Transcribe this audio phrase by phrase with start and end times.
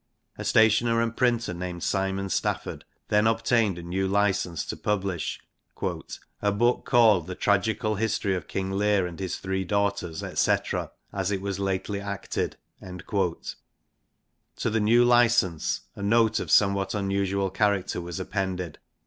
[0.35, 6.41] A stationer and printer named Simon Stafford then obtained a new license to publish *
[6.41, 11.29] A booke called The Tragecall Historic of Kinge Leir and his Three Daughters^ &9V., as
[11.29, 18.19] it was lately acted.' To the new license a note of somewhat unusual character was
[18.19, 18.79] appended.